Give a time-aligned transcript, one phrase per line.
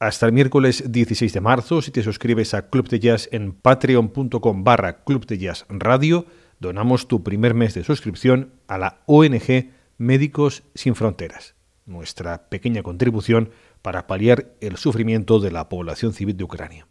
[0.00, 4.64] hasta el miércoles 16 de marzo si te suscribes a Club de Jazz en patreon.com
[4.64, 6.24] barra Club de Jazz Radio.
[6.58, 13.50] Donamos tu primer mes de suscripción a la ONG Médicos Sin Fronteras, nuestra pequeña contribución
[13.82, 16.88] para paliar el sufrimiento de la población civil de Ucrania.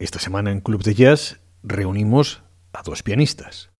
[0.00, 2.42] Esta semana en Club de Jazz reunimos
[2.72, 3.70] a dos pianistas.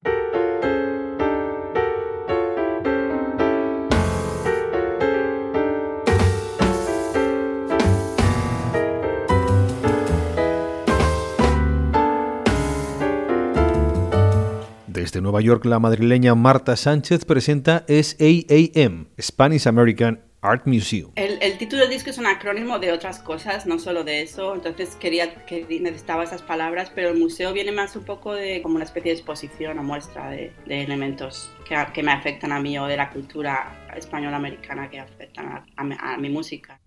[14.87, 21.13] Desde Nueva York, la madrileña Marta Sánchez presenta SAAM, Spanish American Art Museum.
[21.15, 24.97] El, título del disco es un acrónimo de otras cosas, no solo de eso, entonces
[24.97, 28.85] quería que necesitaba esas palabras, pero el museo viene más un poco de como una
[28.85, 32.97] especie de exposición o muestra de, elementos que, que, me afectan a mí o de
[32.97, 36.81] la cultura española americana que afectan a mi música.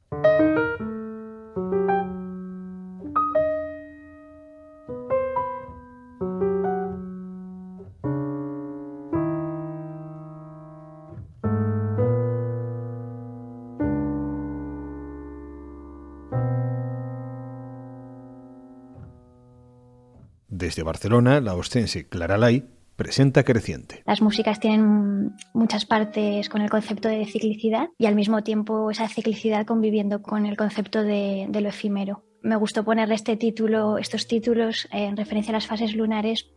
[20.65, 24.01] Desde Barcelona, la ostense Clara Lai presenta Creciente.
[24.07, 29.07] Las músicas tienen muchas partes con el concepto de ciclicidad y al mismo tiempo esa
[29.07, 32.23] ciclicidad conviviendo con el concepto de, lo efímero.
[32.41, 36.49] Me gustó ponerle este título, estos títulos en referencia a las fases lunares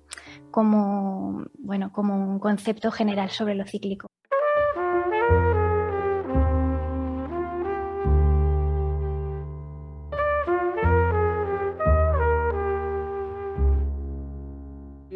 [0.50, 4.06] como, bueno, como un concepto general sobre lo cíclico.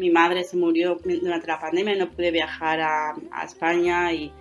[0.03, 3.15] Mi madre se murió durante la pandemia y no pude viajar a,
[3.45, 4.31] España y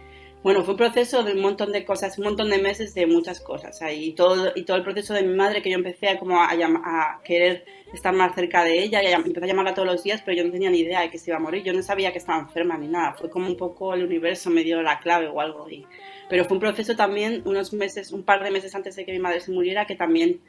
[0.43, 3.41] bueno, fue un proceso de un montón de cosas, un montón de meses de muchas
[3.41, 3.81] cosas.
[3.93, 6.51] Y todo, y todo el proceso de mi madre que yo empecé a, como a,
[6.51, 10.37] a querer estar más cerca de ella y empecé a llamarla todos los días, pero
[10.37, 11.63] yo no tenía ni idea de que se iba a morir.
[11.63, 13.15] Yo no sabía que estaba enferma ni nada.
[13.15, 15.71] Fue como un poco el universo me dio la clave o algo.
[15.71, 15.87] Y,
[16.29, 19.21] pero fue un proceso también, unos meses, un par de meses antes de que mi
[19.21, 20.41] madre se muriera, que también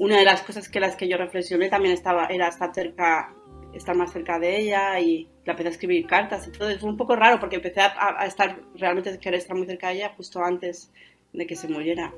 [0.00, 3.34] una de las cosas que las que yo reflexioné también estaba, era estar cerca
[3.74, 6.76] estar más cerca de ella y la empecé a escribir cartas y todo.
[6.78, 10.12] Fue un poco raro porque empecé a, estar, realmente querer estar muy cerca de ella
[10.16, 10.92] justo antes
[11.32, 12.12] de que se muriera.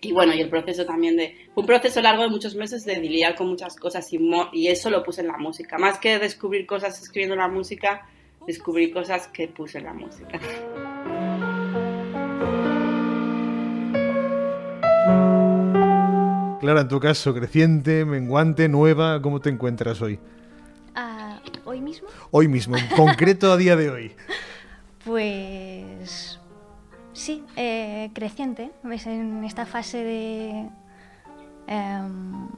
[0.00, 1.36] Y bueno, y el proceso también de...
[1.54, 4.18] Fue un proceso largo de muchos meses de lidiar con muchas cosas y,
[4.52, 5.78] y eso lo puse en la música.
[5.78, 8.08] Más que descubrir cosas escribiendo la música,
[8.46, 10.40] descubrí cosas que puse en la música.
[16.60, 20.20] Clara, en tu caso, creciente, menguante, nueva, ¿cómo te encuentras hoy?
[21.92, 22.08] ¿Hoy mismo?
[22.30, 24.12] Hoy mismo, en concreto a día de hoy.
[25.04, 26.38] Pues
[27.12, 28.70] sí, eh, creciente.
[28.82, 29.06] ¿Ves?
[29.06, 30.68] En esta fase de,
[31.66, 32.48] em,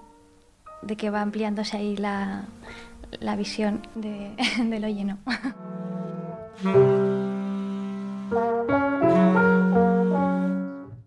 [0.82, 2.44] de que va ampliándose ahí la,
[3.18, 4.30] la visión de,
[4.62, 5.18] de lo lleno.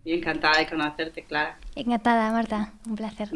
[0.04, 1.58] Y encantada de conocerte, Clara.
[1.76, 2.74] Encantada, Marta.
[2.86, 3.30] Un placer.